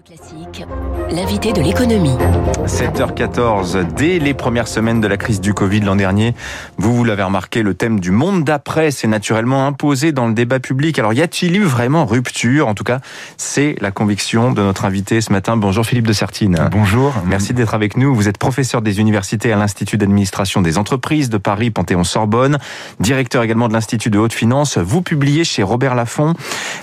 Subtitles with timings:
[0.00, 0.64] Classique,
[1.10, 2.16] l'invité de l'économie.
[2.64, 6.34] 7h14, dès les premières semaines de la crise du Covid l'an dernier,
[6.78, 10.60] vous, vous l'avez remarqué, le thème du monde d'après s'est naturellement imposé dans le débat
[10.60, 10.98] public.
[10.98, 12.68] Alors, y a-t-il eu vraiment rupture?
[12.68, 13.00] En tout cas,
[13.36, 15.58] c'est la conviction de notre invité ce matin.
[15.58, 16.70] Bonjour Philippe de Sertine.
[16.72, 17.12] Bonjour.
[17.26, 18.14] Merci d'être avec nous.
[18.14, 22.56] Vous êtes professeur des universités à l'Institut d'administration des entreprises de Paris, Panthéon-Sorbonne,
[22.98, 24.78] directeur également de l'Institut de haute finance.
[24.78, 26.32] Vous publiez chez Robert Laffont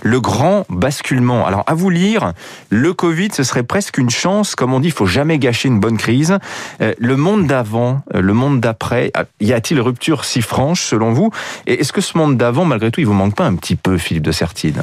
[0.03, 1.47] Le grand basculement.
[1.47, 2.33] Alors, à vous lire,
[2.69, 4.55] le Covid ce serait presque une chance.
[4.55, 6.37] Comme on dit, il faut jamais gâcher une bonne crise.
[6.81, 11.13] Euh, le monde d'avant, euh, le monde d'après, ah, y a-t-il rupture si franche selon
[11.13, 11.31] vous?
[11.65, 13.97] Et est-ce que ce monde d'avant, malgré tout, il vous manque pas un petit peu,
[13.97, 14.81] Philippe de Sertine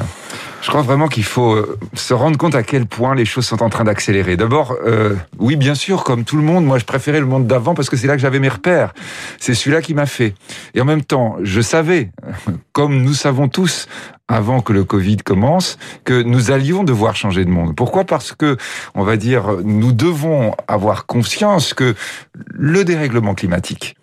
[0.61, 3.61] je crois vraiment qu'il faut euh, se rendre compte à quel point les choses sont
[3.63, 4.37] en train d'accélérer.
[4.37, 7.73] D'abord, euh, oui, bien sûr, comme tout le monde, moi je préférais le monde d'avant
[7.73, 8.93] parce que c'est là que j'avais mes repères.
[9.39, 10.33] C'est celui-là qui m'a fait.
[10.73, 12.11] Et en même temps, je savais,
[12.73, 13.87] comme nous savons tous,
[14.27, 17.75] avant que le Covid commence, que nous allions devoir changer de monde.
[17.75, 18.03] Pourquoi?
[18.03, 18.57] Parce que,
[18.93, 21.95] on va dire, nous devons avoir conscience que
[22.49, 23.95] le dérèglement climatique,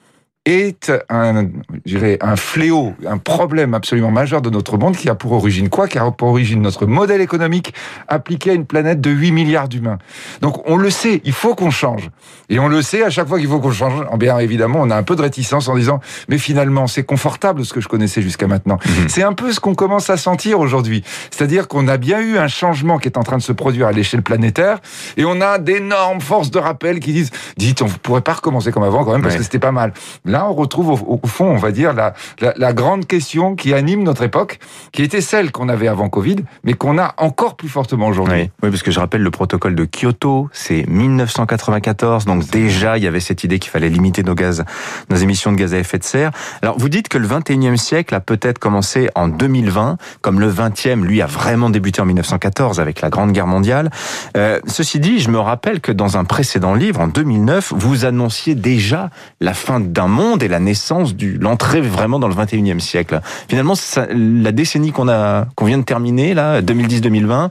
[0.46, 1.48] est un,
[1.86, 5.70] je dirais, un fléau, un problème absolument majeur de notre monde qui a pour origine
[5.70, 5.88] quoi?
[5.88, 7.74] Qui a pour origine notre modèle économique
[8.08, 9.98] appliqué à une planète de 8 milliards d'humains.
[10.42, 12.10] Donc on le sait, il faut qu'on change.
[12.50, 14.90] Et on le sait, à chaque fois qu'il faut qu'on change, eh bien évidemment, on
[14.90, 18.20] a un peu de réticence en disant, mais finalement, c'est confortable ce que je connaissais
[18.20, 18.78] jusqu'à maintenant.
[18.84, 19.08] Mhm.
[19.08, 21.02] C'est un peu ce qu'on commence à sentir aujourd'hui.
[21.30, 23.92] C'est-à-dire qu'on a bien eu un changement qui est en train de se produire à
[23.92, 24.80] l'échelle planétaire,
[25.16, 28.72] et on a d'énormes forces de rappel qui disent, dites, on ne pourrait pas recommencer
[28.72, 29.94] comme avant quand même, parce que c'était pas mal.
[30.34, 34.24] Là, on retrouve au, fond, on va dire, la, la, grande question qui anime notre
[34.24, 34.58] époque,
[34.90, 38.50] qui était celle qu'on avait avant Covid, mais qu'on a encore plus fortement aujourd'hui.
[38.60, 38.70] Oui.
[38.70, 43.20] parce que je rappelle le protocole de Kyoto, c'est 1994, donc déjà il y avait
[43.20, 44.64] cette idée qu'il fallait limiter nos gaz,
[45.08, 46.32] nos émissions de gaz à effet de serre.
[46.62, 51.04] Alors vous dites que le 21e siècle a peut-être commencé en 2020, comme le 20e,
[51.04, 53.88] lui, a vraiment débuté en 1914 avec la Grande Guerre mondiale.
[54.36, 58.56] Euh, ceci dit, je me rappelle que dans un précédent livre, en 2009, vous annonciez
[58.56, 59.10] déjà
[59.40, 63.20] la fin d'un monde et la naissance du l'entrée vraiment dans le 21e siècle.
[63.48, 63.74] Finalement,
[64.10, 67.50] la décennie qu'on a qu'on vient de terminer là, 2010-2020,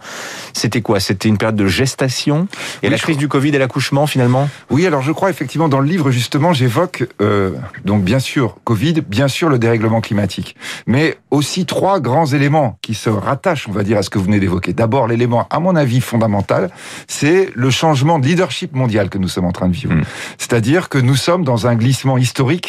[0.53, 0.99] c'était quoi?
[0.99, 2.47] C'était une période de gestation
[2.81, 4.49] et la crise du Covid et l'accouchement finalement?
[4.69, 7.51] Oui, alors je crois effectivement dans le livre justement, j'évoque euh,
[7.85, 10.55] donc bien sûr Covid, bien sûr le dérèglement climatique,
[10.87, 14.25] mais aussi trois grands éléments qui se rattachent, on va dire, à ce que vous
[14.25, 14.73] venez d'évoquer.
[14.73, 16.69] D'abord, l'élément à mon avis fondamental,
[17.07, 19.93] c'est le changement de leadership mondial que nous sommes en train de vivre.
[19.93, 20.03] Hmm.
[20.37, 22.62] C'est-à-dire que nous sommes dans un glissement historique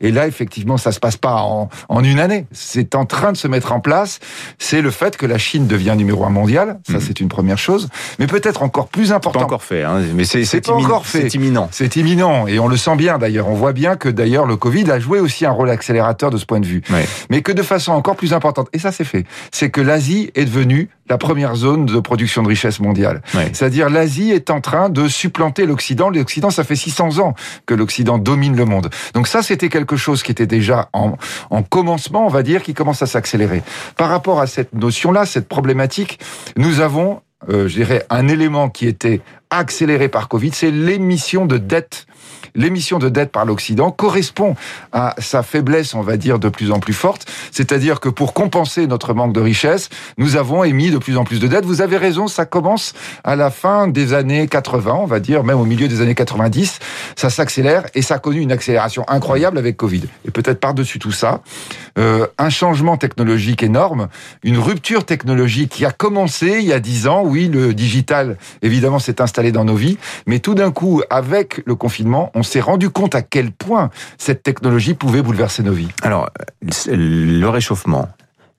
[0.00, 2.46] et là, effectivement, ça se passe pas en, en une année.
[2.52, 4.18] C'est en train de se mettre en place.
[4.58, 6.78] C'est le fait que la Chine devient numéro un mondial.
[6.86, 7.00] Ça, mhm.
[7.00, 7.88] c'est une première chose.
[8.18, 9.40] Mais peut-être encore plus important.
[9.40, 11.22] Pas encore fait, hein, mais c'est pas encore fait.
[11.22, 11.68] C'est imminent.
[11.72, 12.46] C'est imminent.
[12.46, 13.48] Et on le sent bien, d'ailleurs.
[13.48, 16.44] On voit bien que, d'ailleurs, le Covid a joué aussi un rôle accélérateur de ce
[16.44, 16.82] point de vue.
[17.30, 18.68] Mais que de façon encore plus importante.
[18.72, 19.24] Et ça, c'est fait.
[19.52, 23.22] C'est que l'Asie est devenue la première zone de production de richesse mondiale.
[23.52, 26.10] C'est-à-dire l'Asie est en train de supplanter l'Occident.
[26.10, 27.34] L'Occident, ça fait 600 ans
[27.66, 28.90] que l'Occident domine le monde.
[29.14, 31.16] Donc ça, c'était quelque chose qui était déjà en,
[31.50, 33.62] en commencement, on va dire, qui commence à s'accélérer.
[33.96, 36.18] Par rapport à cette notion-là, cette problématique,
[36.56, 39.20] nous avons, euh, je dirais, un élément qui était
[39.50, 42.06] accéléré par Covid, c'est l'émission de dette
[42.56, 44.56] l'émission de dette par l'Occident correspond
[44.92, 47.26] à sa faiblesse, on va dire, de plus en plus forte.
[47.52, 51.38] C'est-à-dire que pour compenser notre manque de richesse, nous avons émis de plus en plus
[51.38, 51.64] de dettes.
[51.64, 55.60] Vous avez raison, ça commence à la fin des années 80, on va dire, même
[55.60, 56.78] au milieu des années 90.
[57.14, 60.04] Ça s'accélère et ça a connu une accélération incroyable avec Covid.
[60.26, 61.42] Et peut-être par-dessus tout ça,
[61.98, 64.08] euh, un changement technologique énorme,
[64.42, 67.22] une rupture technologique qui a commencé il y a dix ans.
[67.24, 69.98] Oui, le digital, évidemment, s'est installé dans nos vies.
[70.26, 74.42] Mais tout d'un coup, avec le confinement, on s'est rendu compte à quel point cette
[74.42, 75.90] technologie pouvait bouleverser nos vies.
[76.02, 76.30] Alors,
[76.86, 78.08] le réchauffement,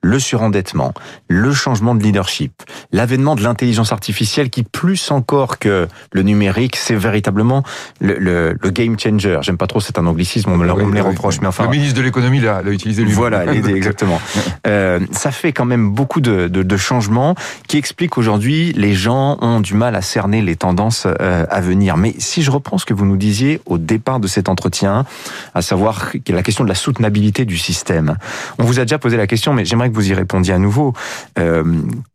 [0.01, 0.93] le surendettement,
[1.27, 2.51] le changement de leadership,
[2.91, 7.63] l'avènement de l'intelligence artificielle qui, plus encore que le numérique, c'est véritablement
[7.99, 9.39] le, game changer.
[9.41, 11.63] J'aime pas trop, c'est un anglicisme, on me, les reproche, mais enfin...
[11.63, 14.21] Le ministre de l'économie l'a utilisé lui Voilà, exactement.
[14.67, 17.35] euh, ça fait quand même beaucoup de, de, de changements
[17.67, 21.97] qui expliquent aujourd'hui les gens ont du mal à cerner les tendances euh, à venir.
[21.97, 25.05] Mais si je reprends ce que vous nous disiez au départ de cet entretien,
[25.53, 28.17] à savoir la question de la soutenabilité du système,
[28.59, 30.93] on vous a déjà posé la question, mais j'aimerais que vous y répondiez à nouveau.
[31.39, 31.63] Euh,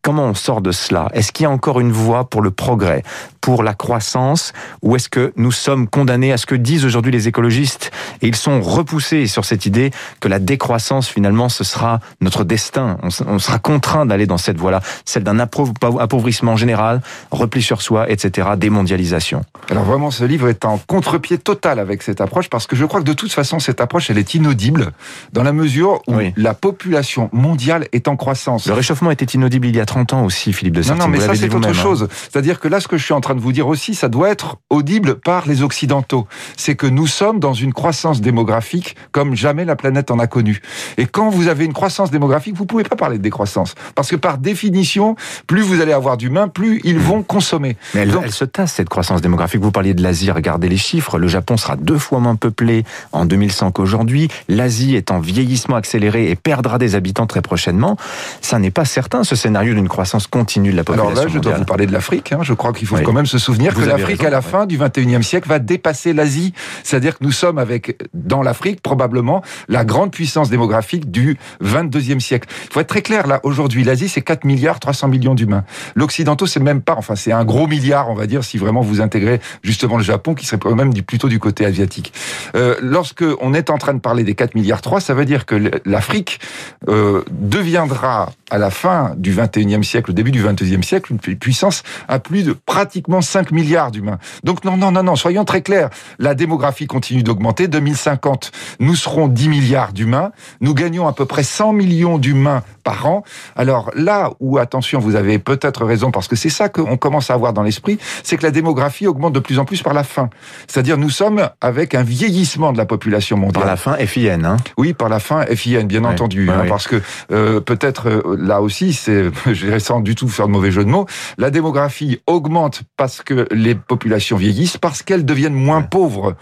[0.03, 1.09] comment on sort de cela?
[1.15, 3.03] Est-ce qu'il y a encore une voie pour le progrès?
[3.43, 7.29] Pour la croissance ou est-ce que nous sommes condamnés à ce que disent aujourd'hui les
[7.29, 7.91] écologistes
[8.23, 9.91] et ils sont repoussés sur cette idée
[10.21, 12.97] que la décroissance finalement ce sera notre destin.
[13.03, 18.51] On, sera contraint d'aller dans cette voie-là, celle d'un appauvrissement général, repli sur soi, etc.,
[18.57, 19.43] démondialisation.
[19.71, 23.01] Alors vraiment, ce livre est en contre-pied total avec cette approche parce que je crois
[23.01, 24.93] que de toute façon, cette approche, elle est inaudible
[25.33, 28.67] dans la mesure où la population mondiale est en croissance.
[28.67, 31.01] Le réchauffement était inaudible il y a 30 ans aussi, Philippe de Sartine.
[31.01, 31.73] Non, non, mais ça c'est autre hein.
[31.73, 32.09] chose.
[32.31, 34.31] C'est-à-dire que là, ce que je suis en train de vous dire aussi, ça doit
[34.31, 36.27] être audible par les Occidentaux.
[36.57, 40.61] C'est que nous sommes dans une croissance démographique comme jamais la planète en a connu.
[40.97, 43.75] Et quand vous avez une croissance démographique, vous pouvez pas parler de décroissance.
[43.95, 47.77] Parce que par définition, plus vous allez avoir d'humains, plus ils vont consommer.
[47.95, 49.61] Mais elle, elle se tasse, cette croissance démographique.
[49.61, 51.19] Vous parliez de l'Asie, regardez les chiffres.
[51.19, 54.29] Le Japon sera deux fois moins peuplé en 2100 qu'aujourd'hui.
[54.49, 57.97] L'Asie est en vieillissement accéléré et perdra des habitants très prochainement.
[58.41, 61.39] Ça n'est pas certain, ce scénario d'une croissance continue de la population Alors là, je
[61.39, 62.33] dois vous parler de l'Afrique.
[62.33, 62.39] Hein.
[62.43, 65.23] Je crois qu'il faut quand même se souvenir que l'Afrique, à la fin du 21e
[65.23, 66.53] siècle, va dépasser l'Asie.
[66.83, 72.49] C'est-à-dire que nous sommes avec, dans l'Afrique, probablement, la grande puissance démographique du 22e siècle.
[72.65, 75.65] Il faut être très clair, là, aujourd'hui, l'Asie, c'est 4 milliards 300 millions d'humains.
[75.95, 79.01] L'Occidentaux, c'est même pas, enfin, c'est un gros milliard, on va dire, si vraiment vous
[79.01, 82.13] intégrez justement le Japon, qui serait même plutôt du côté asiatique.
[82.55, 85.47] Euh, lorsque on est en train de parler des 4 milliards 3, ça veut dire
[85.47, 86.41] que l'Afrique
[86.89, 91.83] euh, deviendra, à la fin du 21e siècle, au début du 22e siècle, une puissance
[92.07, 94.19] à plus de pratiquement 5 milliards d'humains.
[94.45, 95.89] Donc non, non, non, non, soyons très clairs.
[96.19, 97.67] La démographie continue d'augmenter.
[97.67, 100.33] 2050, nous serons 10 milliards d'humains.
[100.61, 103.25] Nous gagnons à peu près 100 millions d'humains par an.
[103.57, 107.35] Alors là où, attention, vous avez peut-être raison, parce que c'est ça qu'on commence à
[107.35, 110.29] avoir dans l'esprit, c'est que la démographie augmente de plus en plus par la faim.
[110.69, 113.63] C'est-à-dire nous sommes avec un vieillissement de la population mondiale.
[113.63, 116.51] Par la faim FIN, hein Oui, par la faim FIN, bien entendu.
[116.51, 117.01] Hein, parce que
[117.31, 120.85] euh, peut-être euh, là aussi, c'est, je dirais sans du tout faire de mauvais jeu
[120.85, 121.07] de mots,
[121.39, 126.35] la démographie augmente parce que les populations vieillissent, parce qu'elles deviennent moins pauvres.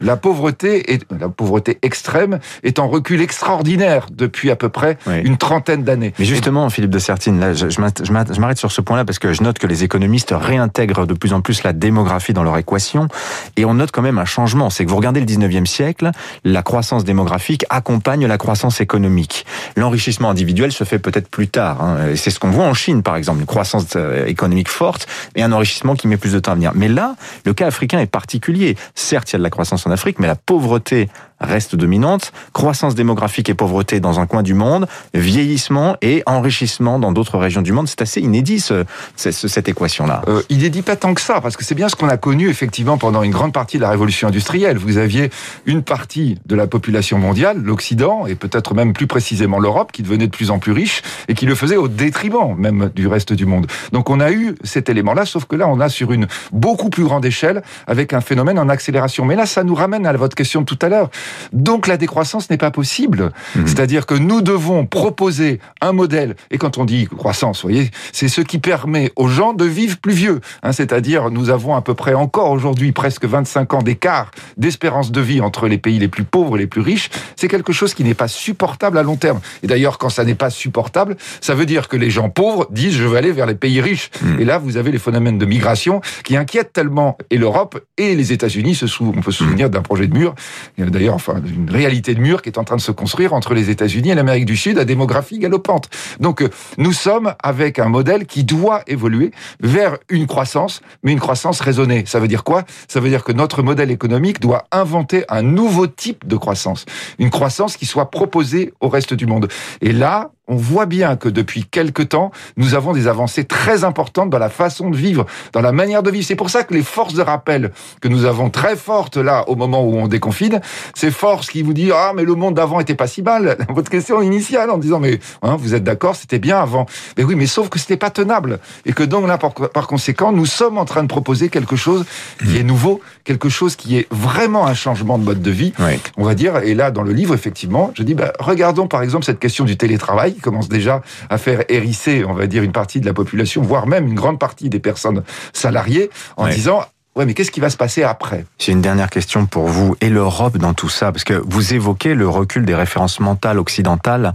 [0.00, 5.36] La pauvreté, est, la pauvreté extrême est en recul extraordinaire depuis à peu près une
[5.36, 6.12] trentaine d'années.
[6.18, 9.42] Mais justement, Philippe de Sertine, là, je, je m'arrête sur ce point-là parce que je
[9.42, 13.08] note que les économistes réintègrent de plus en plus la démographie dans leur équation
[13.56, 14.70] et on note quand même un changement.
[14.70, 16.10] C'est que vous regardez le 19e siècle,
[16.44, 19.46] la croissance démographique accompagne la croissance économique.
[19.76, 21.82] L'enrichissement individuel se fait peut-être plus tard.
[21.82, 22.14] Hein.
[22.16, 25.52] C'est ce qu'on voit en Chine, par exemple, une croissance euh, économique forte et un
[25.52, 26.72] enrichissement qui met plus de temps à venir.
[26.74, 28.76] Mais là, le cas africain est particulier.
[28.94, 31.08] Certes, il y a de la croissance en Afrique, mais la pauvreté
[31.42, 37.12] reste dominante, croissance démographique et pauvreté dans un coin du monde, vieillissement et enrichissement dans
[37.12, 37.88] d'autres régions du monde.
[37.88, 38.84] C'est assez inédit ce,
[39.16, 40.22] cette équation-là.
[40.28, 42.98] Euh, inédit pas tant que ça, parce que c'est bien ce qu'on a connu effectivement
[42.98, 44.78] pendant une grande partie de la révolution industrielle.
[44.78, 45.30] Vous aviez
[45.66, 50.26] une partie de la population mondiale, l'Occident, et peut-être même plus précisément l'Europe, qui devenait
[50.26, 53.46] de plus en plus riche et qui le faisait au détriment même du reste du
[53.46, 53.66] monde.
[53.92, 57.04] Donc on a eu cet élément-là, sauf que là on a sur une beaucoup plus
[57.04, 59.24] grande échelle avec un phénomène en accélération.
[59.24, 61.10] Mais là ça nous ramène à votre question de tout à l'heure.
[61.52, 63.32] Donc la décroissance n'est pas possible.
[63.54, 63.66] Mhm.
[63.66, 66.36] C'est-à-dire que nous devons proposer un modèle.
[66.50, 69.98] Et quand on dit croissance, vous voyez, c'est ce qui permet aux gens de vivre
[69.98, 70.40] plus vieux.
[70.62, 75.20] Hein, C'est-à-dire nous avons à peu près encore aujourd'hui presque 25 ans d'écart d'espérance de
[75.20, 77.10] vie entre les pays les plus pauvres et les plus riches.
[77.36, 79.40] C'est quelque chose qui n'est pas supportable à long terme.
[79.62, 82.94] Et d'ailleurs, quand ça n'est pas supportable, ça veut dire que les gens pauvres disent
[82.94, 84.10] je vais aller vers les pays riches.
[84.22, 84.40] Mhm.
[84.40, 88.32] Et là, vous avez les phénomènes de migration qui inquiètent tellement et l'Europe et les
[88.32, 88.80] États-Unis.
[89.00, 90.34] On peut se souvenir d'un projet de mur.
[90.78, 93.70] D'ailleurs, enfin, une réalité de mur qui est en train de se construire entre les
[93.70, 95.88] États-Unis et l'Amérique du Sud à démographie galopante.
[96.20, 101.20] Donc, euh, nous sommes avec un modèle qui doit évoluer vers une croissance, mais une
[101.20, 102.04] croissance raisonnée.
[102.06, 102.64] Ça veut dire quoi?
[102.88, 106.84] Ça veut dire que notre modèle économique doit inventer un nouveau type de croissance.
[107.18, 109.48] Une croissance qui soit proposée au reste du monde.
[109.80, 114.28] Et là, on voit bien que depuis quelque temps, nous avons des avancées très importantes
[114.28, 116.26] dans la façon de vivre, dans la manière de vivre.
[116.26, 119.54] C'est pour ça que les forces de rappel que nous avons très fortes là au
[119.54, 120.60] moment où on déconfine,
[120.94, 123.56] ces forces qui vous disent ah mais le monde d'avant était pas si mal.
[123.68, 126.86] Votre question initiale en disant mais hein, vous êtes d'accord c'était bien avant.
[127.16, 130.46] Mais oui mais sauf que c'était pas tenable et que donc là par, conséquent nous
[130.46, 132.04] sommes en train de proposer quelque chose
[132.40, 135.72] qui est nouveau, quelque chose qui est vraiment un changement de mode de vie.
[136.16, 139.24] On va dire et là dans le livre effectivement je dis bah, regardons par exemple
[139.24, 143.00] cette question du télétravail qui commence déjà à faire hérisser, on va dire, une partie
[143.00, 145.22] de la population, voire même une grande partie des personnes
[145.52, 146.84] salariées, en disant
[147.14, 148.46] Ouais, mais qu'est-ce qui va se passer après?
[148.58, 149.94] J'ai une dernière question pour vous.
[150.00, 154.32] Et l'Europe dans tout ça Parce que vous évoquez le recul des références mentales occidentales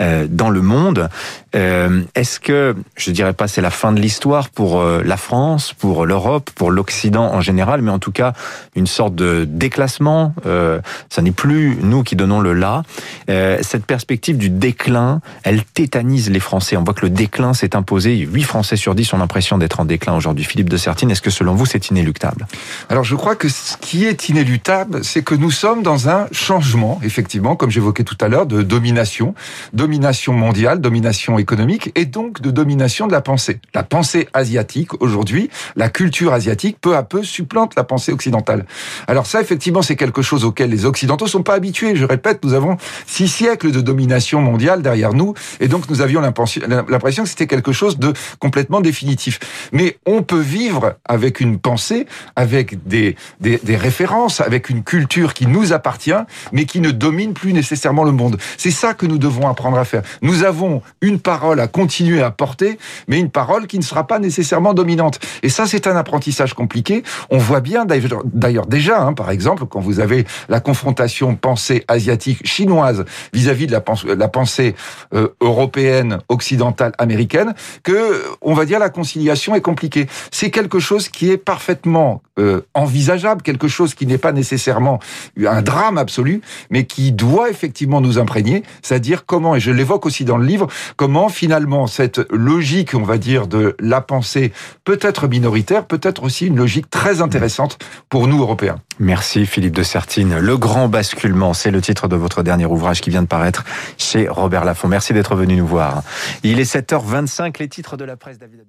[0.00, 1.08] euh, dans le monde.
[1.54, 5.72] Euh, est-ce que, je dirais pas c'est la fin de l'histoire pour euh, la France,
[5.72, 8.32] pour l'Europe, pour l'Occident en général, mais en tout cas
[8.76, 10.34] une sorte de déclassement.
[10.46, 12.82] Euh, ça n'est plus nous qui donnons le là.
[13.28, 16.76] Euh, cette perspective du déclin, elle tétanise les Français.
[16.76, 18.16] On voit que le déclin s'est imposé.
[18.16, 20.44] 8 Français sur 10 ont l'impression d'être en déclin aujourd'hui.
[20.44, 22.46] Philippe de Sertine, est-ce que selon vous c'est inéluctable?
[22.88, 27.00] Alors je crois que ce qui est inéluctable, c'est que nous sommes dans un changement,
[27.02, 29.34] effectivement, comme j'évoquais tout à l'heure, de domination,
[29.72, 33.60] domination mondiale, domination économique, et donc de domination de la pensée.
[33.74, 38.66] La pensée asiatique, aujourd'hui, la culture asiatique, peu à peu, supplante la pensée occidentale.
[39.06, 41.96] Alors ça, effectivement, c'est quelque chose auquel les Occidentaux sont pas habitués.
[41.96, 46.20] Je répète, nous avons six siècles de domination mondiale derrière nous, et donc nous avions
[46.20, 49.40] l'impression que c'était quelque chose de complètement définitif.
[49.72, 52.06] Mais on peut vivre avec une pensée,
[52.36, 56.12] avec des, des, références, avec une culture qui nous appartient,
[56.52, 58.38] mais qui ne domine plus nécessairement le monde.
[58.56, 60.02] C'est ça que nous devons apprendre à faire.
[60.22, 64.18] Nous avons une parole à continuer à porter, mais une parole qui ne sera pas
[64.18, 65.20] nécessairement dominante.
[65.44, 67.04] Et ça, c'est un apprentissage compliqué.
[67.30, 72.44] On voit bien d'ailleurs déjà, hein, par exemple, quand vous avez la confrontation pensée asiatique
[72.44, 73.82] chinoise vis-à-vis de la,
[74.16, 74.74] la pensée
[75.14, 78.00] euh, européenne, occidentale, américaine, que
[78.42, 80.08] on va dire la conciliation est compliquée.
[80.32, 84.98] C'est quelque chose qui est parfaitement euh, envisageable, quelque chose qui n'est pas nécessairement
[85.46, 90.24] un drame absolu, mais qui doit effectivement nous imprégner, c'est-à-dire comment, et je l'évoque aussi
[90.24, 94.52] dans le livre, comment finalement cette logique, on va dire, de la pensée
[94.84, 98.80] peut être minoritaire, peut être aussi une logique très intéressante pour nous Européens.
[98.98, 100.38] Merci Philippe de Sertine.
[100.38, 103.64] Le grand basculement, c'est le titre de votre dernier ouvrage qui vient de paraître
[103.98, 104.88] chez Robert Laffont.
[104.88, 106.02] Merci d'être venu nous voir.
[106.42, 108.60] Il est 7h25, les titres de la presse David